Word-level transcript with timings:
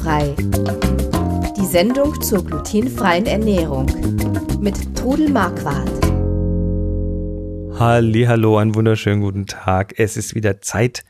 Glutenfrei. 0.00 0.34
Die 1.56 1.66
Sendung 1.66 2.20
zur 2.22 2.44
glutenfreien 2.44 3.26
Ernährung 3.26 3.86
mit 4.60 4.96
Trudel 4.96 5.28
Marquardt. 5.28 5.90
Hallo, 7.78 8.56
einen 8.56 8.74
wunderschönen 8.74 9.20
guten 9.20 9.46
Tag. 9.46 9.94
Es 9.98 10.16
ist 10.16 10.34
wieder 10.34 10.60
Zeit. 10.62 11.04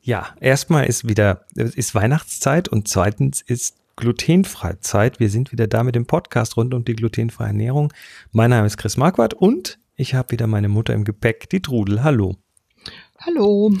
Ja, 0.00 0.28
erstmal 0.40 0.86
ist 0.86 1.08
wieder 1.08 1.46
ist 1.54 1.94
Weihnachtszeit 1.94 2.68
und 2.68 2.86
zweitens 2.88 3.42
ist 3.42 3.76
glutenfreie 3.96 4.78
Zeit. 4.80 5.18
Wir 5.18 5.28
sind 5.28 5.50
wieder 5.50 5.66
da 5.66 5.82
mit 5.82 5.96
dem 5.96 6.06
Podcast 6.06 6.56
rund 6.56 6.72
um 6.72 6.84
die 6.84 6.94
glutenfreie 6.94 7.48
Ernährung. 7.48 7.92
Mein 8.30 8.50
Name 8.50 8.66
ist 8.66 8.76
Chris 8.76 8.96
Marquardt 8.96 9.34
und 9.34 9.78
ich 9.96 10.14
habe 10.14 10.30
wieder 10.32 10.46
meine 10.46 10.68
Mutter 10.68 10.94
im 10.94 11.04
Gepäck, 11.04 11.48
die 11.50 11.62
Trudel. 11.62 12.04
Hallo. 12.04 12.36
Hallo. 13.18 13.72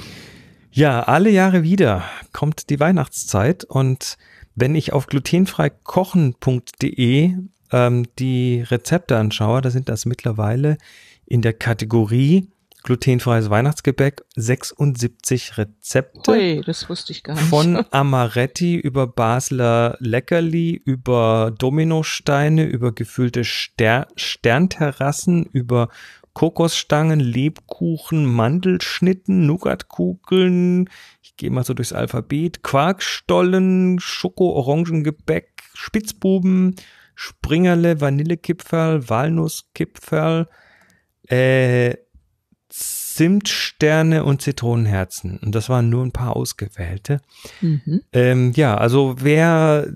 Ja, 0.72 1.04
alle 1.04 1.30
Jahre 1.30 1.62
wieder 1.62 2.02
kommt 2.32 2.68
die 2.68 2.80
Weihnachtszeit 2.80 3.64
und 3.64 4.18
wenn 4.56 4.74
ich 4.74 4.92
auf 4.92 5.06
glutenfreikochen.de 5.06 7.34
ähm, 7.72 8.06
die 8.18 8.62
Rezepte 8.62 9.16
anschaue, 9.16 9.60
da 9.60 9.70
sind 9.70 9.88
das 9.88 10.06
mittlerweile 10.06 10.78
in 11.26 11.42
der 11.42 11.52
Kategorie 11.52 12.48
glutenfreies 12.82 13.50
Weihnachtsgebäck 13.50 14.24
76 14.36 15.58
Rezepte. 15.58 16.30
Ui, 16.30 16.62
das 16.64 16.88
wusste 16.88 17.12
ich 17.12 17.24
gar 17.24 17.34
nicht. 17.34 17.48
Von 17.48 17.84
Amaretti 17.90 18.76
über 18.76 19.08
Basler 19.08 19.96
Leckerli, 19.98 20.80
über 20.84 21.52
Dominosteine, 21.58 22.64
über 22.64 22.92
gefüllte 22.92 23.44
Ster 23.44 24.06
Sternterrassen, 24.14 25.46
über 25.46 25.88
Kokosstangen, 26.36 27.18
Lebkuchen, 27.18 28.26
Mandelschnitten, 28.26 29.46
Nougatkugeln, 29.46 30.90
ich 31.22 31.34
gehe 31.38 31.48
mal 31.48 31.64
so 31.64 31.72
durchs 31.72 31.94
Alphabet, 31.94 32.62
Quarkstollen, 32.62 33.98
Schoko-Orangengebäck, 33.98 35.48
Spitzbuben, 35.72 36.76
Springerle, 37.14 38.02
Vanillekipferl, 38.02 39.08
Walnusskipferl, 39.08 40.46
äh, 41.28 41.94
Zimtsterne 42.68 44.22
und 44.22 44.42
Zitronenherzen. 44.42 45.38
Und 45.38 45.54
das 45.54 45.70
waren 45.70 45.88
nur 45.88 46.04
ein 46.04 46.12
paar 46.12 46.36
ausgewählte. 46.36 47.22
Mhm. 47.62 48.02
Ähm, 48.12 48.52
ja, 48.54 48.76
also 48.76 49.14
wer 49.20 49.90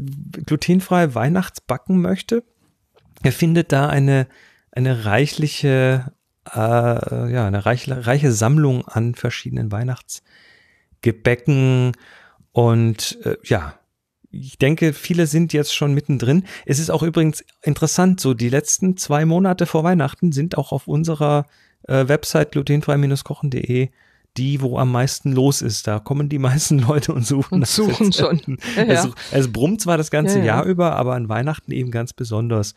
glutenfrei 0.46 1.14
Weihnachtsbacken 1.14 2.00
möchte, 2.00 2.44
er 3.22 3.32
findet 3.32 3.72
da 3.72 3.90
eine, 3.90 4.26
eine 4.72 5.04
reichliche 5.04 6.14
äh, 6.46 7.32
ja, 7.32 7.46
eine 7.46 7.66
reiche, 7.66 8.06
reiche 8.06 8.32
Sammlung 8.32 8.86
an 8.86 9.14
verschiedenen 9.14 9.72
Weihnachtsgebäcken 9.72 11.92
und 12.52 13.18
äh, 13.24 13.36
ja, 13.44 13.74
ich 14.32 14.58
denke, 14.58 14.92
viele 14.92 15.26
sind 15.26 15.52
jetzt 15.52 15.74
schon 15.74 15.92
mittendrin. 15.92 16.44
Es 16.64 16.78
ist 16.78 16.90
auch 16.90 17.02
übrigens 17.02 17.44
interessant, 17.62 18.20
so 18.20 18.32
die 18.32 18.48
letzten 18.48 18.96
zwei 18.96 19.24
Monate 19.24 19.66
vor 19.66 19.82
Weihnachten 19.82 20.30
sind 20.30 20.56
auch 20.56 20.70
auf 20.70 20.86
unserer 20.86 21.46
äh, 21.88 22.06
Website 22.06 22.52
glutenfrei-kochen.de 22.52 23.90
die, 24.36 24.60
wo 24.60 24.78
am 24.78 24.92
meisten 24.92 25.32
los 25.32 25.62
ist. 25.62 25.86
Da 25.86 25.98
kommen 25.98 26.28
die 26.28 26.38
meisten 26.50 26.78
Leute 26.78 27.12
und 27.12 27.26
suchen. 27.26 27.54
Und 27.54 27.66
suchen 27.66 28.12
schon. 28.12 28.40
Ja, 28.76 28.82
es, 28.84 29.08
es, 29.32 29.52
brummt 29.52 29.80
zwar 29.80 29.96
das 29.96 30.10
ganze 30.10 30.38
ja, 30.38 30.44
Jahr 30.44 30.64
über, 30.64 30.96
aber 30.96 31.14
an 31.14 31.28
Weihnachten 31.28 31.72
eben 31.72 31.90
ganz 31.90 32.12
besonders. 32.12 32.74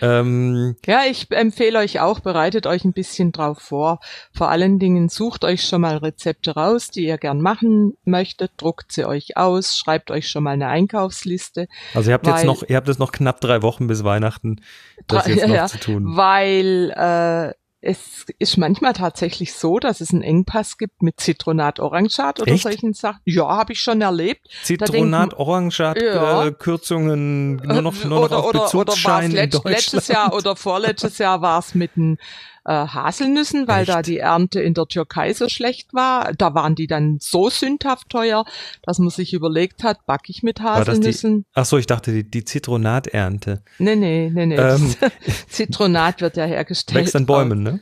Ähm, 0.00 0.76
ja, 0.86 1.02
ich 1.10 1.30
empfehle 1.30 1.78
euch 1.78 2.00
auch, 2.00 2.20
bereitet 2.20 2.66
euch 2.66 2.84
ein 2.84 2.92
bisschen 2.92 3.32
drauf 3.32 3.58
vor. 3.58 4.00
Vor 4.32 4.50
allen 4.50 4.78
Dingen 4.78 5.08
sucht 5.08 5.44
euch 5.44 5.66
schon 5.66 5.80
mal 5.80 5.96
Rezepte 5.96 6.52
raus, 6.52 6.88
die 6.88 7.06
ihr 7.06 7.18
gern 7.18 7.40
machen 7.40 7.94
möchtet, 8.04 8.52
druckt 8.56 8.92
sie 8.92 9.04
euch 9.04 9.36
aus, 9.36 9.76
schreibt 9.76 10.10
euch 10.10 10.28
schon 10.28 10.42
mal 10.42 10.52
eine 10.52 10.68
Einkaufsliste. 10.68 11.68
Also 11.94 12.10
ihr 12.10 12.14
habt 12.14 12.26
weil, 12.26 12.34
jetzt 12.34 12.44
noch, 12.44 12.62
ihr 12.68 12.76
habt 12.76 12.88
jetzt 12.88 12.98
noch 12.98 13.12
knapp 13.12 13.40
drei 13.40 13.62
Wochen 13.62 13.86
bis 13.86 14.04
Weihnachten, 14.04 14.60
das 15.06 15.26
jetzt 15.26 15.46
noch 15.48 15.66
zu 15.66 15.78
tun. 15.78 16.16
Weil 16.16 16.90
äh, 16.96 17.61
es 17.84 18.26
ist 18.38 18.58
manchmal 18.58 18.92
tatsächlich 18.92 19.54
so, 19.54 19.80
dass 19.80 20.00
es 20.00 20.12
einen 20.12 20.22
Engpass 20.22 20.78
gibt 20.78 21.02
mit 21.02 21.18
Zitronat 21.18 21.80
Orangat 21.80 22.40
oder 22.40 22.52
Echt? 22.52 22.62
solchen 22.62 22.94
Sachen. 22.94 23.20
Ja, 23.24 23.48
habe 23.48 23.72
ich 23.72 23.80
schon 23.80 24.00
erlebt. 24.00 24.48
Zitronat 24.62 25.34
Orangat 25.34 26.00
ja. 26.00 26.46
äh, 26.46 26.52
Kürzungen 26.52 27.56
nur 27.56 27.82
noch, 27.82 28.04
nur 28.04 28.20
oder, 28.22 28.36
noch 28.36 28.44
auf 28.44 28.50
oder, 28.50 28.60
Bezugsschein 28.60 29.32
oder 29.32 29.40
letzt, 29.42 29.64
letztes 29.64 30.08
Jahr 30.08 30.32
oder 30.32 30.54
vorletztes 30.54 31.18
Jahr 31.18 31.42
war 31.42 31.58
es 31.58 31.74
mit 31.74 31.90
einem 31.96 32.18
äh, 32.64 32.72
Haselnüssen, 32.72 33.68
weil 33.68 33.82
Echt? 33.82 33.90
da 33.90 34.02
die 34.02 34.18
Ernte 34.18 34.60
in 34.60 34.74
der 34.74 34.86
Türkei 34.86 35.32
so 35.34 35.48
schlecht 35.48 35.92
war. 35.94 36.32
Da 36.34 36.54
waren 36.54 36.74
die 36.74 36.86
dann 36.86 37.18
so 37.20 37.50
sündhaft 37.50 38.08
teuer, 38.08 38.44
dass 38.82 38.98
man 38.98 39.10
sich 39.10 39.32
überlegt 39.32 39.82
hat, 39.82 40.06
backe 40.06 40.30
ich 40.30 40.42
mit 40.42 40.60
Haselnüssen. 40.60 41.42
Die, 41.42 41.46
ach 41.54 41.64
so, 41.64 41.78
ich 41.78 41.86
dachte 41.86 42.12
die, 42.12 42.28
die 42.28 42.44
Zitronaternte. 42.44 43.62
Nee, 43.78 43.96
nee, 43.96 44.30
nee, 44.32 44.46
nee. 44.46 44.56
Ähm, 44.56 44.94
Zitronat 45.48 46.20
wird 46.20 46.36
ja 46.36 46.44
hergestellt. 46.44 47.04
Wächst 47.04 47.16
an 47.16 47.26
Bäumen, 47.26 47.62
ne? 47.62 47.80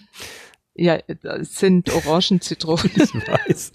Ja, 0.74 0.98
das 1.22 1.56
sind 1.56 1.92
Orangenzitronen. 1.92 2.90
Ich 2.94 3.14
weiß. 3.14 3.72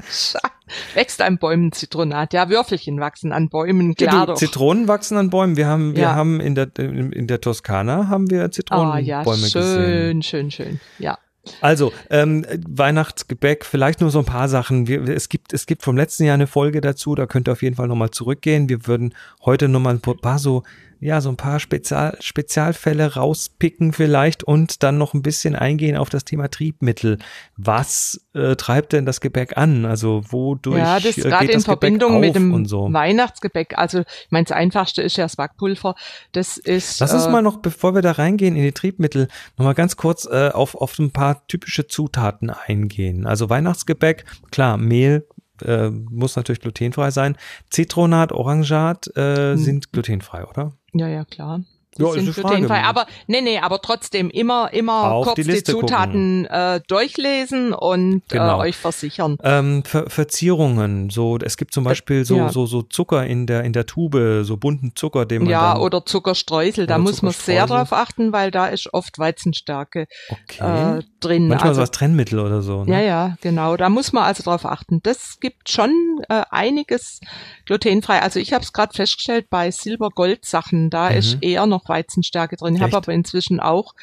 Wächst 0.94 1.22
an 1.22 1.38
Bäumen 1.38 1.72
Zitronat. 1.72 2.34
Ja, 2.34 2.50
Würfelchen 2.50 3.00
wachsen 3.00 3.32
an 3.32 3.50
Bäumen, 3.50 3.96
klar 3.96 4.14
ja, 4.14 4.26
du, 4.26 4.34
Zitronen 4.34 4.88
wachsen 4.88 5.18
an 5.18 5.30
Bäumen. 5.30 5.58
Wir 5.58 5.68
haben, 5.68 5.96
wir 5.96 6.04
ja. 6.04 6.16
haben 6.16 6.40
in 6.40 6.56
der, 6.56 6.70
in 6.78 7.28
der 7.28 7.42
Toskana 7.42 8.08
haben 8.10 8.30
wir 8.30 8.52
Zitronenbäume 8.52 8.94
ah, 8.94 9.00
ja, 9.00 9.24
schön, 9.24 9.42
gesehen. 9.42 10.24
Schön, 10.24 10.24
schön, 10.24 10.52
schön. 10.52 10.80
Ja. 11.00 11.18
Also, 11.62 11.94
ähm, 12.10 12.46
Weihnachtsgebäck, 12.68 13.66
vielleicht 13.66 14.02
nur 14.02 14.10
so 14.10 14.20
ein 14.20 14.26
paar 14.26 14.50
Sachen. 14.50 14.88
Wir, 14.88 15.08
es, 15.08 15.30
gibt, 15.30 15.54
es 15.54 15.66
gibt 15.68 15.84
vom 15.84 15.96
letzten 15.96 16.24
Jahr 16.24 16.34
eine 16.34 16.48
Folge 16.48 16.82
dazu, 16.82 17.14
da 17.16 17.28
könnt 17.28 17.48
ihr 17.48 17.52
auf 17.52 17.62
jeden 17.62 17.76
Fall 17.76 17.88
nochmal 17.88 18.12
zurückgehen. 18.12 18.68
Wir 18.70 18.88
würden 18.88 19.14
heute 19.44 19.68
nochmal 19.68 19.96
ein 19.96 20.02
paar 20.02 20.40
so 20.40 20.64
ja, 21.06 21.22
so 21.22 21.30
ein 21.30 21.38
paar 21.38 21.60
Spezial 21.60 22.18
Spezialfälle 22.20 23.14
rauspicken 23.14 23.94
vielleicht 23.94 24.44
und 24.44 24.82
dann 24.82 24.98
noch 24.98 25.14
ein 25.14 25.22
bisschen 25.22 25.56
eingehen 25.56 25.98
auf 25.98 26.10
das 26.10 26.26
Thema 26.26 26.50
Triebmittel. 26.50 27.20
Was 27.58 28.26
äh, 28.34 28.56
treibt 28.56 28.94
denn 28.94 29.06
das 29.06 29.22
Gebäck 29.22 29.56
an? 29.56 29.86
Also 29.86 30.24
wodurch 30.30 30.80
Ja, 30.80 31.00
das 31.00 31.18
äh, 31.18 31.22
gerade 31.22 31.52
in 31.52 31.62
Verbindung 31.62 32.20
mit 32.20 32.36
dem 32.36 32.66
so. 32.66 32.92
Weihnachtsgebäck. 32.92 33.78
Also 33.78 34.00
ich 34.00 34.32
meine, 34.32 34.46
das 34.46 34.58
Einfachste 34.58 35.04
ist 35.04 35.18
ja 35.18 35.26
das 35.26 35.36
Backpulver. 35.36 35.96
Das 36.32 36.58
ist. 36.58 37.00
Lass 37.00 37.14
uns 37.14 37.28
äh, 37.28 37.30
mal 37.30 37.42
noch, 37.44 37.58
bevor 37.58 37.94
wir 37.94 38.02
da 38.02 38.14
reingehen 38.14 38.56
in 38.56 38.64
die 38.64 38.72
Triebmittel, 38.72 39.28
noch 39.58 39.66
mal 39.66 39.74
ganz 39.74 39.98
kurz 39.98 40.26
äh, 40.26 40.50
auf, 40.50 40.74
auf 40.76 40.98
ein 40.98 41.12
paar 41.12 41.46
typische 41.48 41.88
Zutaten 41.88 42.50
eingehen. 42.50 43.28
Also 43.28 43.50
Weihnachtsgebäck, 43.50 44.26
klar, 44.50 44.78
Mehl, 44.78 45.28
äh, 45.62 45.90
muss 45.90 46.36
natürlich 46.36 46.62
glutenfrei 46.62 47.12
sein. 47.12 47.38
Zitronat, 47.70 48.32
Orangat 48.32 49.08
äh, 49.16 49.52
hm. 49.52 49.58
sind 49.58 49.92
glutenfrei, 49.92 50.46
oder? 50.46 50.74
Ja, 50.96 51.08
ja, 51.08 51.26
klar. 51.26 51.62
Ja, 51.98 52.12
sind 52.12 52.34
glutenfrei. 52.34 52.84
Aber 52.84 53.08
nee, 53.28 53.40
nee, 53.40 53.58
aber 53.58 53.82
trotzdem 53.82 54.30
immer, 54.30 54.74
immer 54.74 55.22
kurz 55.24 55.36
die, 55.36 55.44
die 55.44 55.64
Zutaten 55.64 56.46
äh, 56.46 56.82
durchlesen 56.88 57.74
und 57.74 58.18
äh, 58.18 58.38
genau. 58.38 58.58
äh, 58.58 58.68
euch 58.68 58.76
versichern. 58.76 59.38
Ähm, 59.44 59.84
Ver 59.86 60.10
Verzierungen, 60.10 61.10
so 61.10 61.38
es 61.38 61.56
gibt 61.56 61.74
zum 61.74 61.86
Beispiel 61.86 62.26
so, 62.26 62.36
ja. 62.36 62.50
so, 62.50 62.66
so 62.66 62.82
Zucker 62.82 63.26
in 63.26 63.48
der 63.48 63.64
in 63.64 63.72
der 63.72 63.86
Tube, 63.86 64.44
so 64.44 64.58
bunten 64.58 64.92
Zucker, 64.96 65.26
den 65.26 65.44
man 65.44 65.52
ja 65.52 65.78
oder 65.78 66.06
Zuckerstreusel. 66.06 66.86
Da 66.86 66.98
muss 66.98 67.22
man 67.22 67.32
sehr 67.32 67.66
drauf 67.66 67.94
achten, 67.94 68.34
weil 68.34 68.52
da 68.52 68.68
ist 68.68 68.94
oft 68.94 69.18
Weizenstärke 69.18 70.08
okay. 70.30 70.98
äh, 70.98 71.04
drin. 71.26 71.48
Manchmal 71.48 71.70
also, 71.70 71.82
was 71.82 71.92
Trennmittel 71.92 72.40
oder 72.40 72.62
so. 72.62 72.84
Ne? 72.84 72.94
Ja, 72.94 73.02
ja, 73.02 73.38
genau. 73.42 73.78
Da 73.78 73.90
muss 73.90 74.14
man 74.14 74.24
also 74.24 74.44
drauf 74.44 74.66
achten. 74.66 75.02
Das 75.04 75.40
gibt 75.40 75.70
schon 75.70 75.92
äh, 76.30 76.44
einiges 76.50 77.20
glutenfrei. 77.66 78.22
Also 78.22 78.40
ich 78.40 78.54
habe 78.54 78.64
es 78.64 78.74
gerade 78.74 78.94
festgestellt 78.94 79.48
bei 79.50 79.72
Silber-Gold-Sachen, 79.72 80.90
da 80.90 81.10
mhm. 81.10 81.18
ist 81.18 81.38
eher 81.42 81.66
noch 81.66 81.90
Weizenstärke 81.90 82.56
drin. 82.58 82.76
Ich 82.76 82.82
habe 82.82 82.98
aber 82.98 83.14
inzwischen 83.14 83.60
auch 83.60 83.94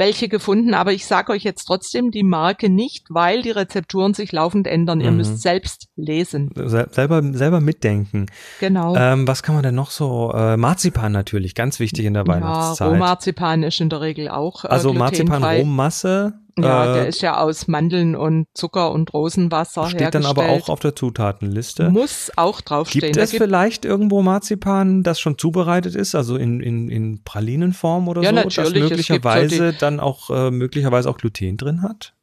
welche 0.00 0.28
gefunden, 0.28 0.72
aber 0.72 0.92
ich 0.92 1.04
sage 1.04 1.30
euch 1.30 1.44
jetzt 1.44 1.66
trotzdem 1.66 2.10
die 2.10 2.22
Marke 2.22 2.70
nicht, 2.70 3.06
weil 3.10 3.42
die 3.42 3.50
Rezepturen 3.50 4.14
sich 4.14 4.32
laufend 4.32 4.66
ändern. 4.66 4.98
Mhm. 4.98 5.04
Ihr 5.04 5.10
müsst 5.12 5.42
selbst 5.42 5.88
lesen. 5.94 6.50
Sel 6.54 6.88
selber, 6.90 7.22
selber 7.34 7.60
mitdenken. 7.60 8.26
Genau. 8.60 8.96
Ähm, 8.96 9.28
was 9.28 9.42
kann 9.42 9.54
man 9.54 9.62
denn 9.62 9.74
noch 9.74 9.90
so? 9.90 10.32
Äh, 10.34 10.56
Marzipan 10.56 11.12
natürlich, 11.12 11.54
ganz 11.54 11.78
wichtig 11.80 12.06
in 12.06 12.14
der 12.14 12.26
Weihnachtszeit. 12.26 12.86
Ja, 12.86 12.92
Rohmarzipan 12.92 13.62
ist 13.62 13.78
in 13.80 13.90
der 13.90 14.00
Regel 14.00 14.28
auch. 14.28 14.64
Äh, 14.64 14.68
also 14.68 14.94
Marzipan 14.94 15.44
Rohmasse 15.44 16.40
ja, 16.58 16.90
äh, 16.90 16.94
der 16.94 17.08
ist 17.08 17.22
ja 17.22 17.38
aus 17.38 17.68
Mandeln 17.68 18.16
und 18.16 18.46
Zucker 18.54 18.92
und 18.92 19.12
Rosenwasser 19.12 19.86
Steht 19.86 20.00
hergestellt. 20.00 20.24
dann 20.24 20.44
aber 20.44 20.48
auch 20.50 20.68
auf 20.68 20.80
der 20.80 20.94
Zutatenliste. 20.94 21.90
Muss 21.90 22.30
auch 22.36 22.60
draufstehen. 22.60 23.12
Gibt 23.12 23.16
es 23.16 23.30
gibt 23.30 23.42
vielleicht 23.42 23.84
irgendwo 23.84 24.22
Marzipan, 24.22 25.02
das 25.02 25.20
schon 25.20 25.38
zubereitet 25.38 25.94
ist, 25.94 26.14
also 26.14 26.36
in, 26.36 26.60
in, 26.60 26.88
in 26.88 27.22
Pralinenform 27.24 28.08
oder 28.08 28.22
ja, 28.22 28.30
so, 28.30 28.36
natürlich. 28.36 28.72
das 28.72 28.90
möglicherweise 28.90 29.72
so 29.78 29.86
dann 29.90 30.00
auch 30.00 30.30
äh, 30.30 30.50
möglicherweise 30.50 31.08
auch 31.08 31.18
Gluten 31.18 31.56
drin 31.56 31.82
hat? 31.82 32.14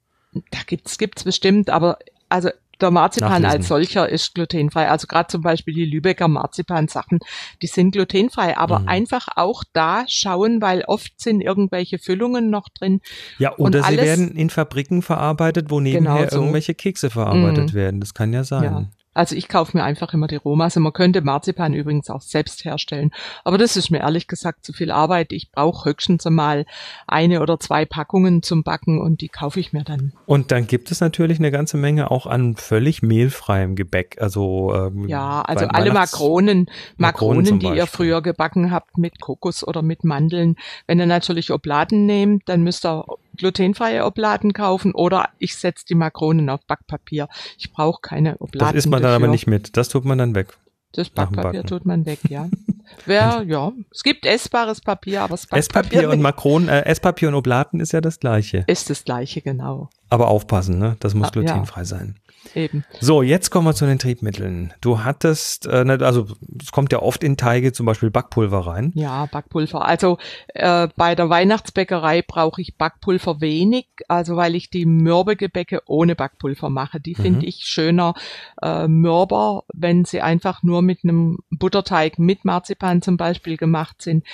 Da 0.51 0.59
gibt's 0.65 0.97
gibt's 0.97 1.23
bestimmt, 1.23 1.69
aber 1.69 1.99
also 2.29 2.49
der 2.79 2.91
Marzipan 2.91 3.41
Nachlesen. 3.41 3.57
als 3.57 3.67
solcher 3.67 4.09
ist 4.09 4.35
glutenfrei. 4.35 4.89
Also 4.89 5.07
gerade 5.07 5.27
zum 5.27 5.41
Beispiel 5.41 5.73
die 5.73 5.85
Lübecker 5.85 6.27
Marzipan-Sachen, 6.27 7.19
die 7.61 7.67
sind 7.67 7.91
glutenfrei. 7.91 8.57
Aber 8.57 8.79
mhm. 8.79 8.87
einfach 8.87 9.27
auch 9.35 9.63
da 9.73 10.03
schauen, 10.07 10.61
weil 10.61 10.83
oft 10.85 11.19
sind 11.19 11.41
irgendwelche 11.41 11.97
Füllungen 11.97 12.49
noch 12.49 12.69
drin. 12.69 13.01
Ja, 13.39 13.57
oder 13.57 13.83
sie 13.83 13.97
werden 13.97 14.35
in 14.35 14.49
Fabriken 14.49 15.01
verarbeitet, 15.01 15.71
wo 15.71 15.79
nebenher 15.79 16.17
genau 16.17 16.29
so. 16.29 16.37
irgendwelche 16.37 16.75
Kekse 16.75 17.09
verarbeitet 17.09 17.73
mhm. 17.73 17.77
werden. 17.77 17.99
Das 17.99 18.13
kann 18.13 18.33
ja 18.33 18.43
sein. 18.43 18.63
Ja. 18.63 18.89
Also 19.17 19.35
ich 19.35 19.47
kaufe 19.47 19.75
mir 19.75 19.83
einfach 19.83 20.13
immer 20.13 20.27
die 20.27 20.35
Rohmasse. 20.35 20.79
Man 20.79 20.93
könnte 20.93 21.21
Marzipan 21.21 21.73
übrigens 21.73 22.09
auch 22.09 22.21
selbst 22.21 22.63
herstellen. 22.65 23.11
Aber 23.43 23.57
das 23.57 23.75
ist 23.75 23.89
mir 23.89 23.99
ehrlich 23.99 24.27
gesagt 24.27 24.63
zu 24.63 24.73
viel 24.73 24.91
Arbeit. 24.91 25.31
Ich 25.31 25.51
brauche 25.51 25.89
höchstens 25.89 26.25
einmal 26.27 26.65
eine 27.07 27.41
oder 27.41 27.59
zwei 27.59 27.85
Packungen 27.85 28.43
zum 28.43 28.63
Backen 28.63 29.01
und 29.01 29.21
die 29.21 29.29
kaufe 29.29 29.59
ich 29.59 29.73
mir 29.73 29.83
dann. 29.83 30.13
Und 30.27 30.51
dann 30.51 30.67
gibt 30.67 30.91
es 30.91 31.01
natürlich 31.01 31.39
eine 31.39 31.49
ganze 31.49 31.77
Menge 31.77 32.11
auch 32.11 32.27
an 32.27 32.55
völlig 32.55 33.01
mehlfreiem 33.01 33.75
Gebäck. 33.75 34.17
Also 34.21 34.73
ähm, 34.75 35.07
ja, 35.07 35.41
also 35.41 35.65
alle 35.65 35.91
Makronen, 35.91 36.67
Makronen, 36.97 37.43
Makronen 37.43 37.59
die 37.59 37.75
ihr 37.75 37.87
früher 37.87 38.21
gebacken 38.21 38.71
habt 38.71 38.97
mit 38.97 39.19
Kokos 39.19 39.67
oder 39.67 39.81
mit 39.81 40.03
Mandeln. 40.03 40.57
Wenn 40.85 40.99
ihr 40.99 41.07
natürlich 41.07 41.51
Obladen 41.51 42.05
nehmt, 42.05 42.43
dann 42.47 42.61
müsst 42.61 42.85
ihr 42.85 43.03
glutenfreie 43.37 44.05
Obladen 44.05 44.53
kaufen 44.53 44.93
oder 44.93 45.29
ich 45.37 45.55
setze 45.55 45.85
die 45.85 45.95
Makronen 45.95 46.49
auf 46.49 46.65
Backpapier. 46.65 47.27
Ich 47.57 47.71
brauche 47.71 48.01
keine 48.01 48.37
Obladen. 48.39 48.73
Das 48.73 48.75
isst 48.75 48.89
man 48.89 49.01
dann 49.01 49.13
aber 49.13 49.27
nicht 49.27 49.47
mit. 49.47 49.77
Das 49.77 49.89
tut 49.89 50.05
man 50.05 50.17
dann 50.17 50.35
weg. 50.35 50.57
Das 50.93 51.09
Backpapier 51.09 51.63
tut 51.63 51.85
man 51.85 52.05
weg, 52.05 52.19
ja. 52.29 52.49
Wer, 53.05 53.43
ja. 53.47 53.71
Es 53.91 54.03
gibt 54.03 54.25
essbares 54.25 54.81
Papier, 54.81 55.21
aber 55.23 55.35
Backpapier 55.35 55.59
Esspapier 55.59 56.09
und 56.09 56.21
Makronen, 56.21 56.69
äh, 56.69 56.81
Esspapier 56.85 57.29
und 57.29 57.35
Obladen 57.35 57.79
ist 57.79 57.93
ja 57.93 58.01
das 58.01 58.19
gleiche. 58.19 58.63
Ist 58.67 58.89
das 58.89 59.03
gleiche, 59.03 59.41
genau. 59.41 59.89
Aber 60.09 60.27
aufpassen, 60.27 60.79
ne? 60.79 60.97
Das 60.99 61.13
muss 61.13 61.27
ah, 61.27 61.31
glutenfrei 61.31 61.81
ja. 61.81 61.85
sein. 61.85 62.15
Eben. 62.55 62.85
So, 62.99 63.21
jetzt 63.21 63.49
kommen 63.49 63.67
wir 63.67 63.73
zu 63.73 63.85
den 63.85 63.99
Triebmitteln. 63.99 64.73
Du 64.81 65.03
hattest, 65.03 65.65
äh, 65.67 65.83
ne, 65.83 65.99
also 66.01 66.27
es 66.61 66.71
kommt 66.71 66.91
ja 66.91 67.01
oft 67.01 67.23
in 67.23 67.37
Teige 67.37 67.73
zum 67.73 67.85
Beispiel 67.85 68.09
Backpulver 68.09 68.67
rein. 68.67 68.91
Ja, 68.95 69.25
Backpulver. 69.25 69.85
Also 69.85 70.17
äh, 70.53 70.87
bei 70.95 71.15
der 71.15 71.29
Weihnachtsbäckerei 71.29 72.21
brauche 72.21 72.61
ich 72.61 72.77
Backpulver 72.77 73.41
wenig, 73.41 73.87
also 74.07 74.35
weil 74.35 74.55
ich 74.55 74.69
die 74.69 74.85
Mürbegebäcke 74.85 75.81
ohne 75.85 76.15
Backpulver 76.15 76.69
mache. 76.69 76.99
Die 76.99 77.15
finde 77.15 77.39
mhm. 77.39 77.47
ich 77.47 77.65
schöner 77.65 78.13
äh, 78.61 78.87
mürber, 78.87 79.63
wenn 79.73 80.05
sie 80.05 80.21
einfach 80.21 80.63
nur 80.63 80.81
mit 80.81 80.99
einem 81.03 81.39
Butterteig 81.49 82.19
mit 82.19 82.45
Marzipan 82.45 82.76
zum 83.01 83.17
Beispiel 83.17 83.57
gemacht 83.57 84.01
sind. 84.01 84.25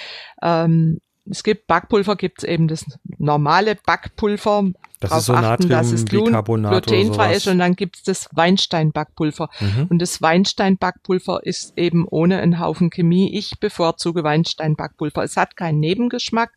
Ähm, 0.42 1.00
es 1.30 1.44
gibt 1.44 1.68
Backpulver, 1.68 2.16
gibt 2.16 2.40
es 2.40 2.44
eben 2.44 2.68
das 2.68 2.86
normale 3.18 3.76
Backpulver. 3.76 4.72
Das 5.00 5.12
ist 5.18 5.26
so 5.26 5.34
achten, 5.34 5.70
dass 5.70 5.92
es 5.92 6.06
glutenfrei 6.06 7.36
ist 7.36 7.48
und 7.48 7.60
dann 7.60 7.76
gibt 7.76 7.98
es 7.98 8.04
das 8.04 8.30
Weinstein-Backpulver. 8.34 9.50
Mhm. 9.60 9.88
Und 9.90 10.00
das 10.00 10.22
Weinstein-Backpulver 10.22 11.46
ist 11.46 11.78
eben 11.78 12.08
ohne 12.08 12.40
einen 12.40 12.60
Haufen 12.60 12.90
Chemie. 12.90 13.34
Ich 13.38 13.60
bevorzuge 13.60 14.24
Weinstein-Backpulver. 14.24 15.24
Es 15.24 15.38
hat 15.38 15.56
keinen 15.56 15.80
Nebengeschmack 15.80 16.52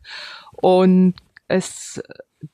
und 0.51 1.15
es 1.47 2.01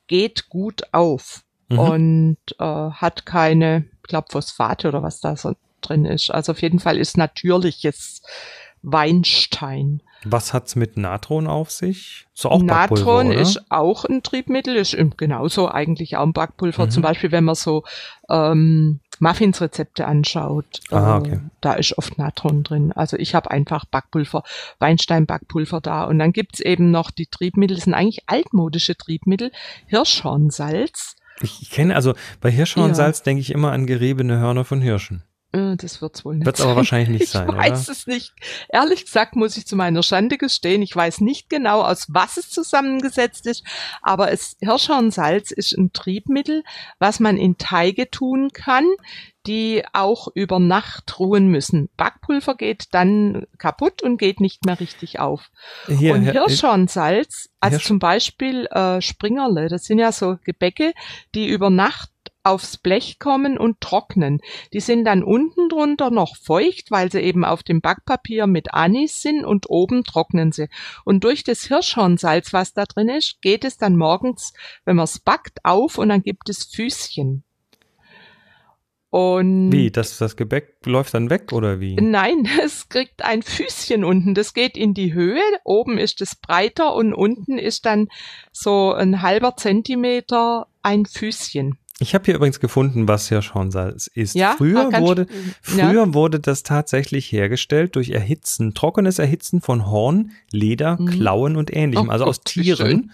geht 0.06 0.48
gut 0.48 0.82
auf 0.92 1.42
mhm. 1.68 1.78
und 1.78 2.38
äh, 2.58 2.64
hat 2.64 3.26
keine, 3.26 3.86
ich 4.02 4.08
glaube, 4.08 4.28
Phosphate 4.30 4.88
oder 4.88 5.02
was 5.02 5.20
da 5.20 5.36
so 5.36 5.54
drin 5.80 6.04
ist. 6.04 6.30
Also 6.30 6.52
auf 6.52 6.62
jeden 6.62 6.80
Fall 6.80 6.98
ist 6.98 7.16
natürliches 7.16 8.22
Weinstein. 8.84 10.02
Was 10.24 10.52
hat's 10.52 10.76
mit 10.76 10.96
Natron 10.96 11.46
auf 11.46 11.70
sich? 11.70 12.26
So 12.32 12.50
auch 12.50 12.62
Natron 12.62 13.30
ist 13.30 13.70
auch 13.70 14.04
ein 14.04 14.22
Triebmittel, 14.22 14.76
ist 14.76 14.96
genauso 15.16 15.70
eigentlich 15.70 16.16
auch 16.16 16.22
ein 16.22 16.32
Backpulver. 16.32 16.86
Mhm. 16.86 16.90
Zum 16.90 17.02
Beispiel, 17.02 17.32
wenn 17.32 17.44
man 17.44 17.54
so 17.54 17.84
ähm, 18.30 19.00
Muffins-Rezepte 19.20 20.06
anschaut, 20.06 20.80
Aha, 20.90 21.18
okay. 21.18 21.34
äh, 21.34 21.40
da 21.60 21.74
ist 21.74 21.96
oft 21.98 22.18
Natron 22.18 22.62
drin. 22.62 22.92
Also 22.92 23.16
ich 23.16 23.34
habe 23.34 23.50
einfach 23.50 23.84
Backpulver, 23.84 24.42
Weinstein-Backpulver 24.78 25.80
da. 25.80 26.04
Und 26.04 26.18
dann 26.18 26.32
gibt's 26.32 26.60
eben 26.60 26.90
noch 26.90 27.10
die 27.10 27.26
Triebmittel, 27.26 27.76
das 27.76 27.84
sind 27.84 27.94
eigentlich 27.94 28.24
altmodische 28.26 28.96
Triebmittel, 28.96 29.52
Hirschhornsalz. 29.86 31.16
Ich, 31.42 31.62
ich 31.62 31.70
kenne 31.70 31.94
also 31.96 32.14
bei 32.40 32.50
Hirschhornsalz 32.50 33.18
ja. 33.18 33.24
denke 33.24 33.40
ich 33.40 33.50
immer 33.50 33.72
an 33.72 33.86
geriebene 33.86 34.38
Hörner 34.38 34.64
von 34.64 34.80
Hirschen. 34.80 35.24
Äh, 35.54 35.76
das 35.76 36.02
wird's 36.02 36.24
wohl 36.24 36.36
nicht. 36.36 36.46
Wird's 36.46 36.60
aber 36.60 36.76
wahrscheinlich 36.76 37.20
nicht 37.20 37.30
sein. 37.30 37.48
Ich 37.48 37.54
weiß 37.54 37.84
oder? 37.84 37.92
es 37.92 38.06
nicht. 38.06 38.32
Ehrlich 38.68 39.04
gesagt 39.04 39.36
muss 39.36 39.56
ich 39.56 39.66
zu 39.66 39.76
meiner 39.76 40.02
Schande 40.02 40.36
gestehen, 40.36 40.82
ich 40.82 40.94
weiß 40.94 41.20
nicht 41.20 41.48
genau, 41.48 41.82
aus 41.82 42.06
was 42.08 42.36
es 42.36 42.50
zusammengesetzt 42.50 43.46
ist, 43.46 43.64
aber 44.02 44.32
es 44.32 44.56
Hirschhornsalz 44.60 45.52
ist 45.52 45.72
ein 45.72 45.92
Triebmittel, 45.92 46.64
was 46.98 47.20
man 47.20 47.36
in 47.36 47.56
Teige 47.56 48.10
tun 48.10 48.50
kann, 48.52 48.84
die 49.46 49.84
auch 49.92 50.28
über 50.34 50.58
Nacht 50.58 51.18
ruhen 51.18 51.48
müssen. 51.48 51.90
Backpulver 51.96 52.56
geht 52.56 52.86
dann 52.92 53.46
kaputt 53.58 54.02
und 54.02 54.16
geht 54.16 54.40
nicht 54.40 54.64
mehr 54.64 54.80
richtig 54.80 55.20
auf. 55.20 55.50
Hier, 55.86 56.14
und 56.14 56.22
Hirschhornsalz, 56.22 57.50
also 57.60 57.76
Hirsch 57.76 57.86
zum 57.86 57.98
Beispiel 57.98 58.66
äh, 58.66 59.00
Springerle, 59.00 59.68
das 59.68 59.84
sind 59.84 59.98
ja 59.98 60.12
so 60.12 60.38
Gebäcke, 60.44 60.94
die 61.34 61.46
über 61.46 61.70
Nacht 61.70 62.10
aufs 62.44 62.76
Blech 62.76 63.18
kommen 63.18 63.58
und 63.58 63.80
trocknen. 63.80 64.40
Die 64.72 64.80
sind 64.80 65.04
dann 65.04 65.24
unten 65.24 65.68
drunter 65.68 66.10
noch 66.10 66.36
feucht, 66.36 66.90
weil 66.90 67.10
sie 67.10 67.20
eben 67.20 67.44
auf 67.44 67.62
dem 67.62 67.80
Backpapier 67.80 68.46
mit 68.46 68.74
Anis 68.74 69.22
sind 69.22 69.44
und 69.44 69.68
oben 69.70 70.04
trocknen 70.04 70.52
sie. 70.52 70.68
Und 71.04 71.24
durch 71.24 71.42
das 71.42 71.64
Hirschhornsalz, 71.64 72.52
was 72.52 72.74
da 72.74 72.84
drin 72.84 73.08
ist, 73.08 73.40
geht 73.42 73.64
es 73.64 73.78
dann 73.78 73.96
morgens, 73.96 74.52
wenn 74.84 74.96
man 74.96 75.04
es 75.04 75.18
backt, 75.18 75.64
auf 75.64 75.98
und 75.98 76.10
dann 76.10 76.22
gibt 76.22 76.48
es 76.48 76.64
Füßchen. 76.64 77.42
Und 79.14 79.70
wie, 79.70 79.92
das, 79.92 80.18
das 80.18 80.34
Gebäck 80.34 80.74
läuft 80.86 81.14
dann 81.14 81.30
weg 81.30 81.52
oder 81.52 81.78
wie? 81.78 81.94
Nein, 81.94 82.48
es 82.64 82.88
kriegt 82.88 83.24
ein 83.24 83.42
Füßchen 83.42 84.02
unten. 84.04 84.34
Das 84.34 84.54
geht 84.54 84.76
in 84.76 84.92
die 84.92 85.14
Höhe. 85.14 85.40
Oben 85.62 85.98
ist 85.98 86.20
es 86.20 86.34
breiter 86.34 86.96
und 86.96 87.14
unten 87.14 87.56
ist 87.56 87.86
dann 87.86 88.08
so 88.50 88.92
ein 88.92 89.22
halber 89.22 89.56
Zentimeter 89.56 90.66
ein 90.82 91.06
Füßchen. 91.06 91.78
Ich 92.00 92.14
habe 92.14 92.24
hier 92.24 92.34
übrigens 92.34 92.58
gefunden, 92.58 93.06
was 93.06 93.28
Hirschhornsalz 93.28 94.08
ist. 94.08 94.34
Ja? 94.34 94.54
Früher, 94.58 94.90
ah, 94.92 95.00
wurde, 95.00 95.26
früher 95.62 96.06
ja. 96.06 96.14
wurde 96.14 96.40
das 96.40 96.64
tatsächlich 96.64 97.30
hergestellt 97.30 97.94
durch 97.94 98.10
Erhitzen, 98.10 98.74
trockenes 98.74 99.20
Erhitzen 99.20 99.60
von 99.60 99.86
Horn, 99.86 100.32
Leder, 100.50 101.00
mhm. 101.00 101.06
Klauen 101.06 101.56
und 101.56 101.74
ähnlichem, 101.74 102.08
oh, 102.08 102.12
also 102.12 102.24
aus 102.24 102.40
Tieren. 102.40 103.12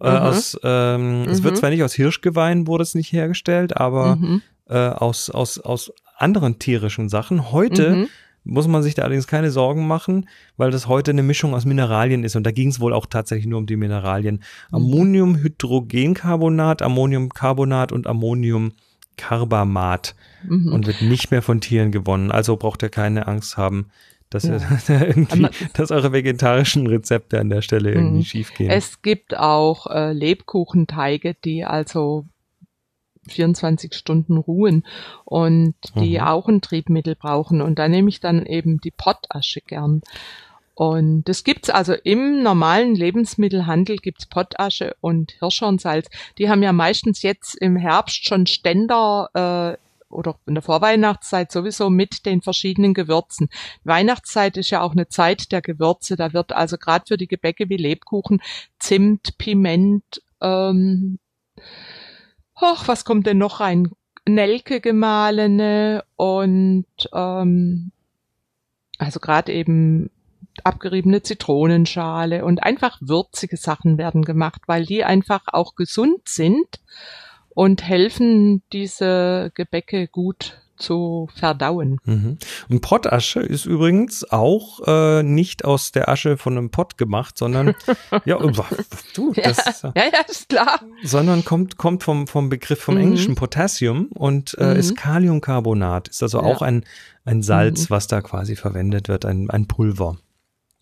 Äh, 0.00 0.10
mhm. 0.10 0.16
aus, 0.16 0.58
ähm, 0.62 1.22
mhm. 1.22 1.28
Es 1.28 1.42
wird 1.42 1.54
mhm. 1.54 1.58
zwar 1.58 1.70
nicht 1.70 1.82
aus 1.82 1.94
Hirschgeweihen 1.94 2.66
wurde 2.66 2.82
es 2.82 2.94
nicht 2.94 3.12
hergestellt, 3.12 3.76
aber 3.76 4.16
mhm. 4.16 4.42
äh, 4.68 4.76
aus, 4.76 5.28
aus, 5.28 5.58
aus 5.58 5.92
anderen 6.16 6.60
tierischen 6.60 7.08
Sachen. 7.08 7.50
Heute 7.50 8.08
muss 8.44 8.68
man 8.68 8.82
sich 8.82 8.94
da 8.94 9.02
allerdings 9.02 9.26
keine 9.26 9.50
Sorgen 9.50 9.86
machen, 9.86 10.28
weil 10.56 10.70
das 10.70 10.88
heute 10.88 11.10
eine 11.12 11.22
Mischung 11.22 11.54
aus 11.54 11.64
Mineralien 11.64 12.24
ist 12.24 12.36
und 12.36 12.44
da 12.44 12.50
ging 12.50 12.68
es 12.68 12.80
wohl 12.80 12.92
auch 12.92 13.06
tatsächlich 13.06 13.46
nur 13.46 13.58
um 13.58 13.64
die 13.66 13.76
Mineralien. 13.76 14.42
Mhm. 14.70 14.76
Ammoniumhydrogencarbonat, 14.76 16.82
Ammoniumcarbonat 16.82 17.92
und 17.92 18.06
Ammoniumcarbamat 18.06 20.14
mhm. 20.48 20.72
und 20.72 20.86
wird 20.86 21.02
nicht 21.02 21.30
mehr 21.30 21.42
von 21.42 21.60
Tieren 21.60 21.92
gewonnen. 21.92 22.30
Also 22.30 22.56
braucht 22.56 22.82
ihr 22.82 22.88
keine 22.88 23.28
Angst 23.28 23.56
haben, 23.56 23.88
dass, 24.30 24.44
ja. 24.44 24.56
irgendwie, 24.88 25.48
dass 25.74 25.90
eure 25.90 26.12
vegetarischen 26.12 26.86
Rezepte 26.86 27.40
an 27.40 27.50
der 27.50 27.60
Stelle 27.62 27.92
irgendwie 27.92 28.18
mhm. 28.18 28.24
schief 28.24 28.54
gehen. 28.54 28.70
Es 28.70 29.02
gibt 29.02 29.36
auch 29.36 29.86
äh, 29.86 30.12
Lebkuchenteige, 30.12 31.34
die 31.44 31.64
also 31.64 32.26
24 33.28 33.94
Stunden 33.94 34.36
ruhen 34.36 34.84
und 35.24 35.74
die 35.94 36.18
mhm. 36.18 36.24
auch 36.24 36.48
ein 36.48 36.60
Triebmittel 36.60 37.14
brauchen. 37.14 37.60
Und 37.60 37.78
da 37.78 37.88
nehme 37.88 38.08
ich 38.08 38.20
dann 38.20 38.46
eben 38.46 38.80
die 38.80 38.90
Pottasche 38.90 39.60
gern. 39.60 40.02
Und 40.74 41.24
das 41.24 41.44
gibt's 41.44 41.70
also 41.70 41.92
im 41.92 42.42
normalen 42.42 42.94
Lebensmittelhandel 42.94 43.96
gibt's 43.96 44.26
Pottasche 44.26 44.96
und 45.00 45.32
Hirschhornsalz. 45.32 46.08
Die 46.38 46.48
haben 46.48 46.62
ja 46.62 46.72
meistens 46.72 47.22
jetzt 47.22 47.54
im 47.54 47.76
Herbst 47.76 48.24
schon 48.24 48.46
Ständer 48.46 49.28
äh, 49.78 49.82
oder 50.12 50.36
in 50.46 50.54
der 50.54 50.62
Vorweihnachtszeit 50.62 51.52
sowieso 51.52 51.90
mit 51.90 52.26
den 52.26 52.42
verschiedenen 52.42 52.94
Gewürzen. 52.94 53.48
Weihnachtszeit 53.84 54.56
ist 54.56 54.70
ja 54.70 54.82
auch 54.82 54.92
eine 54.92 55.08
Zeit 55.08 55.52
der 55.52 55.62
Gewürze. 55.62 56.16
Da 56.16 56.32
wird 56.32 56.52
also 56.52 56.76
gerade 56.78 57.04
für 57.06 57.16
die 57.16 57.28
Gebäcke 57.28 57.68
wie 57.68 57.76
Lebkuchen 57.76 58.40
Zimt, 58.78 59.36
Piment, 59.38 60.22
ähm, 60.40 61.18
ach, 62.62 62.88
was 62.88 63.04
kommt 63.04 63.26
denn 63.26 63.38
noch 63.38 63.60
rein? 63.60 63.90
Nelke 64.26 64.80
gemahlene 64.80 66.04
und 66.16 66.86
ähm, 67.12 67.92
also 68.98 69.20
gerade 69.20 69.52
eben 69.52 70.10
abgeriebene 70.64 71.22
Zitronenschale 71.22 72.44
und 72.44 72.62
einfach 72.62 72.98
würzige 73.00 73.56
Sachen 73.56 73.98
werden 73.98 74.22
gemacht, 74.22 74.62
weil 74.66 74.84
die 74.84 75.04
einfach 75.04 75.42
auch 75.48 75.74
gesund 75.74 76.28
sind 76.28 76.80
und 77.50 77.82
helfen, 77.82 78.62
diese 78.72 79.50
Gebäcke 79.54 80.08
gut 80.08 80.61
zu 80.76 81.28
verdauen. 81.34 81.98
Mhm. 82.04 82.38
Und 82.68 82.80
Pottasche 82.80 83.40
ist 83.40 83.66
übrigens 83.66 84.30
auch 84.30 84.80
äh, 84.86 85.22
nicht 85.22 85.64
aus 85.64 85.92
der 85.92 86.08
Asche 86.08 86.36
von 86.36 86.56
einem 86.56 86.70
Pott 86.70 86.98
gemacht, 86.98 87.38
sondern 87.38 87.74
ja, 88.24 88.38
du, 88.38 89.32
das, 89.32 89.82
ja, 89.82 89.92
ja, 89.94 90.04
ja, 90.04 90.20
ist 90.28 90.48
klar. 90.48 90.80
Sondern 91.02 91.44
kommt 91.44 91.76
kommt 91.76 92.02
vom 92.02 92.26
vom 92.26 92.48
Begriff 92.48 92.80
vom 92.80 92.94
mhm. 92.94 93.02
englischen 93.02 93.34
Potassium 93.34 94.06
und 94.14 94.56
äh, 94.58 94.74
mhm. 94.74 94.80
ist 94.80 94.96
Kaliumcarbonat, 94.96 96.08
ist 96.08 96.22
also 96.22 96.38
ja. 96.38 96.44
auch 96.44 96.62
ein 96.62 96.84
ein 97.24 97.42
Salz, 97.42 97.88
mhm. 97.88 97.94
was 97.94 98.06
da 98.06 98.20
quasi 98.20 98.56
verwendet 98.56 99.08
wird, 99.08 99.24
ein 99.24 99.50
ein 99.50 99.66
Pulver. 99.66 100.16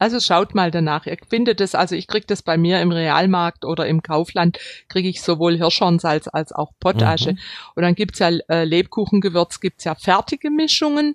Also 0.00 0.19
schaut 0.19 0.54
mal 0.54 0.71
danach. 0.71 1.07
Ihr 1.07 1.16
findet 1.28 1.61
es, 1.61 1.76
also 1.76 1.95
ich 1.95 2.09
kriege 2.09 2.26
das 2.26 2.42
bei 2.42 2.57
mir 2.57 2.80
im 2.80 2.90
Realmarkt 2.90 3.64
oder 3.64 3.87
im 3.87 4.02
Kaufland, 4.02 4.59
kriege 4.88 5.09
ich 5.09 5.23
sowohl 5.23 5.57
Hirschhornsalz 5.57 6.26
als 6.33 6.52
auch 6.52 6.73
Pottasche. 6.80 7.33
Mhm. 7.33 7.38
Und 7.76 7.83
dann 7.83 7.95
gibt's 7.95 8.19
ja 8.19 8.30
äh, 8.49 8.64
Lebkuchengewürz, 8.64 9.61
gibt's 9.61 9.85
ja 9.85 9.95
fertige 9.95 10.50
Mischungen 10.50 11.14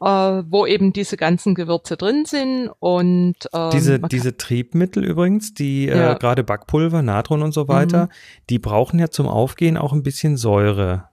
äh, 0.00 0.06
wo 0.48 0.66
eben 0.66 0.92
diese 0.92 1.16
ganzen 1.16 1.54
Gewürze 1.54 1.96
drin 1.96 2.24
sind 2.26 2.70
und 2.78 3.36
ähm, 3.52 3.70
diese 3.72 3.98
diese 4.00 4.36
Triebmittel 4.36 5.04
übrigens, 5.04 5.54
die 5.54 5.88
äh, 5.88 5.96
ja. 5.96 6.12
äh, 6.12 6.18
gerade 6.18 6.44
Backpulver, 6.44 7.02
Natron 7.02 7.42
und 7.42 7.52
so 7.52 7.68
weiter, 7.68 8.06
mhm. 8.06 8.10
die 8.50 8.58
brauchen 8.58 8.98
ja 8.98 9.08
zum 9.08 9.28
Aufgehen 9.28 9.76
auch 9.76 9.92
ein 9.92 10.02
bisschen 10.02 10.36
Säure. 10.36 11.08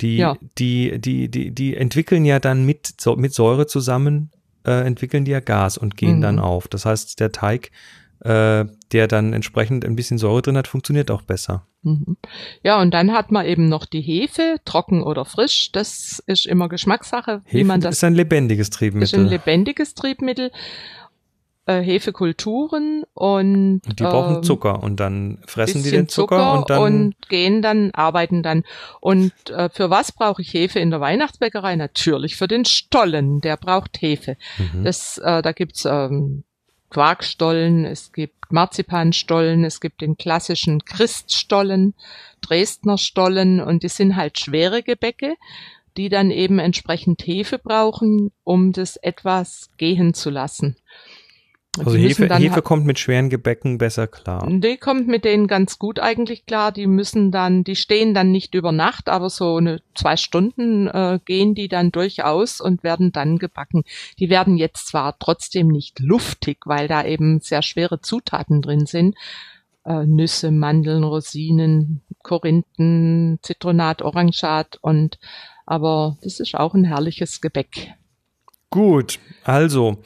Die 0.00 0.16
ja. 0.16 0.36
die 0.58 0.98
die 0.98 1.28
die 1.28 1.50
die 1.52 1.76
entwickeln 1.76 2.24
ja 2.24 2.38
dann 2.38 2.64
mit 2.64 2.94
mit 3.16 3.34
Säure 3.34 3.66
zusammen 3.66 4.30
äh, 4.66 4.86
entwickeln 4.86 5.24
die 5.24 5.32
ja 5.32 5.40
Gas 5.40 5.78
und 5.78 5.96
gehen 5.96 6.18
mhm. 6.18 6.22
dann 6.22 6.38
auf. 6.38 6.68
Das 6.68 6.84
heißt, 6.86 7.20
der 7.20 7.32
Teig 7.32 7.70
äh, 8.24 8.66
der 8.92 9.08
dann 9.08 9.32
entsprechend 9.32 9.84
ein 9.84 9.96
bisschen 9.96 10.18
Säure 10.18 10.42
drin 10.42 10.56
hat, 10.56 10.68
funktioniert 10.68 11.10
auch 11.10 11.22
besser. 11.22 11.66
Mhm. 11.82 12.16
Ja, 12.62 12.80
und 12.80 12.94
dann 12.94 13.12
hat 13.12 13.32
man 13.32 13.44
eben 13.46 13.68
noch 13.68 13.84
die 13.84 14.00
Hefe, 14.00 14.56
trocken 14.64 15.02
oder 15.02 15.24
frisch. 15.24 15.72
Das 15.72 16.22
ist 16.26 16.46
immer 16.46 16.68
Geschmackssache, 16.68 17.42
Hefe 17.44 17.58
wie 17.58 17.64
man 17.64 17.80
das. 17.80 17.96
Ist 17.96 18.04
ein 18.04 18.14
lebendiges 18.14 18.70
Triebmittel. 18.70 19.02
Ist 19.02 19.14
ein 19.14 19.26
lebendiges 19.26 19.94
Triebmittel. 19.94 20.52
Äh, 21.64 21.80
Hefekulturen 21.80 23.04
und, 23.14 23.82
die 23.86 24.02
brauchen 24.02 24.36
ähm, 24.36 24.42
Zucker 24.42 24.82
und 24.82 24.98
dann 24.98 25.38
fressen 25.46 25.84
die 25.84 25.92
den 25.92 26.08
Zucker, 26.08 26.36
Zucker, 26.36 26.52
und 26.58 26.70
dann 26.70 26.82
und 26.82 27.28
gehen 27.28 27.62
dann 27.62 27.92
arbeiten 27.92 28.42
dann 28.42 28.64
und 29.00 29.32
äh, 29.48 29.68
für 29.68 29.88
was 29.88 30.10
brauche 30.10 30.42
ich 30.42 30.52
Hefe 30.52 30.80
in 30.80 30.90
der 30.90 31.00
Weihnachtsbäckerei 31.00 31.76
natürlich 31.76 32.34
für 32.34 32.48
den 32.48 32.64
Stollen 32.64 33.40
der 33.40 33.56
braucht 33.56 34.02
Hefe 34.02 34.36
mhm. 34.58 34.82
das 34.82 35.18
äh, 35.18 35.40
da 35.40 35.52
gibt's 35.52 35.84
ähm, 35.84 36.42
Quarkstollen, 36.92 37.86
es 37.86 38.12
gibt 38.12 38.52
Marzipanstollen, 38.52 39.64
es 39.64 39.80
gibt 39.80 40.02
den 40.02 40.18
klassischen 40.18 40.84
Christstollen, 40.84 41.94
Dresdner 42.42 42.98
Stollen 42.98 43.60
und 43.60 43.82
die 43.82 43.88
sind 43.88 44.14
halt 44.14 44.38
schwere 44.38 44.82
Gebäcke, 44.82 45.36
die 45.96 46.10
dann 46.10 46.30
eben 46.30 46.58
entsprechend 46.58 47.22
Hefe 47.26 47.58
brauchen, 47.58 48.30
um 48.44 48.72
das 48.72 48.96
etwas 48.96 49.70
gehen 49.78 50.12
zu 50.12 50.28
lassen. 50.28 50.76
Also 51.78 51.96
Hefe, 51.96 52.28
Hefe 52.36 52.60
kommt 52.60 52.84
mit 52.84 52.98
schweren 52.98 53.30
Gebäcken 53.30 53.78
besser 53.78 54.06
klar. 54.06 54.46
Die 54.46 54.76
kommt 54.76 55.08
mit 55.08 55.24
denen 55.24 55.46
ganz 55.46 55.78
gut 55.78 56.00
eigentlich 56.00 56.44
klar. 56.44 56.70
Die 56.70 56.86
müssen 56.86 57.30
dann, 57.30 57.64
die 57.64 57.76
stehen 57.76 58.12
dann 58.12 58.30
nicht 58.30 58.54
über 58.54 58.72
Nacht, 58.72 59.08
aber 59.08 59.30
so 59.30 59.56
eine 59.56 59.80
zwei 59.94 60.18
Stunden 60.18 60.86
äh, 60.86 61.18
gehen 61.24 61.54
die 61.54 61.68
dann 61.68 61.90
durchaus 61.90 62.60
und 62.60 62.84
werden 62.84 63.10
dann 63.10 63.38
gebacken. 63.38 63.84
Die 64.18 64.28
werden 64.28 64.58
jetzt 64.58 64.88
zwar 64.88 65.18
trotzdem 65.18 65.68
nicht 65.68 65.98
luftig, 65.98 66.58
weil 66.66 66.88
da 66.88 67.06
eben 67.06 67.40
sehr 67.40 67.62
schwere 67.62 68.02
Zutaten 68.02 68.60
drin 68.60 68.84
sind. 68.84 69.16
Äh, 69.86 70.04
Nüsse, 70.04 70.50
Mandeln, 70.50 71.04
Rosinen, 71.04 72.02
Korinthen, 72.22 73.38
Zitronat, 73.42 74.02
Orangat 74.02 74.78
und 74.82 75.18
aber 75.64 76.18
das 76.22 76.38
ist 76.38 76.54
auch 76.54 76.74
ein 76.74 76.84
herrliches 76.84 77.40
Gebäck. 77.40 77.94
Gut, 78.68 79.18
also 79.44 79.98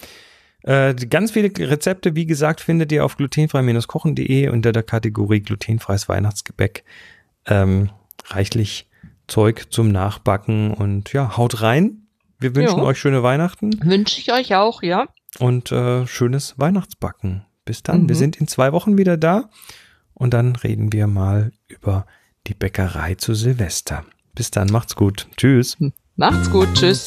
äh, 0.66 0.94
ganz 0.94 1.30
viele 1.30 1.50
Rezepte, 1.56 2.16
wie 2.16 2.26
gesagt, 2.26 2.60
findet 2.60 2.90
ihr 2.90 3.04
auf 3.04 3.16
glutenfrei-kochen.de 3.16 4.48
unter 4.48 4.72
der 4.72 4.82
Kategorie 4.82 5.40
glutenfreies 5.40 6.08
Weihnachtsgebäck. 6.08 6.84
Ähm, 7.46 7.90
reichlich 8.26 8.88
Zeug 9.28 9.66
zum 9.70 9.92
Nachbacken 9.92 10.74
und 10.74 11.12
ja, 11.12 11.36
haut 11.36 11.62
rein. 11.62 12.08
Wir 12.40 12.54
wünschen 12.54 12.80
jo. 12.80 12.84
euch 12.84 12.98
schöne 12.98 13.22
Weihnachten. 13.22 13.70
Wünsche 13.82 14.20
ich 14.20 14.32
euch 14.32 14.56
auch, 14.56 14.82
ja. 14.82 15.06
Und 15.38 15.70
äh, 15.70 16.06
schönes 16.06 16.58
Weihnachtsbacken. 16.58 17.44
Bis 17.64 17.82
dann. 17.82 18.02
Mhm. 18.02 18.08
Wir 18.08 18.16
sind 18.16 18.36
in 18.36 18.48
zwei 18.48 18.72
Wochen 18.72 18.98
wieder 18.98 19.16
da 19.16 19.48
und 20.14 20.34
dann 20.34 20.56
reden 20.56 20.92
wir 20.92 21.06
mal 21.06 21.52
über 21.68 22.06
die 22.48 22.54
Bäckerei 22.54 23.14
zu 23.14 23.34
Silvester. 23.34 24.04
Bis 24.34 24.50
dann, 24.50 24.68
macht's 24.68 24.96
gut. 24.96 25.28
Tschüss. 25.36 25.76
Macht's 26.16 26.50
gut, 26.50 26.74
tschüss. 26.74 27.06